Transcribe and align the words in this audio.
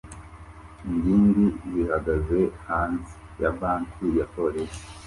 ingimbi 0.89 1.45
zihagaze 1.71 2.39
hanze 2.67 3.13
ya 3.41 3.51
banki 3.59 4.05
ya 4.17 4.25
Police 4.35 4.79